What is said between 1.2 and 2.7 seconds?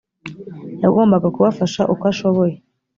kubafasha uko ashoboye